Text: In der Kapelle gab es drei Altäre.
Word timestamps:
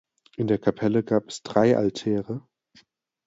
In 0.35 0.47
der 0.47 0.57
Kapelle 0.57 1.03
gab 1.03 1.27
es 1.29 1.43
drei 1.43 1.77
Altäre. 1.77 2.41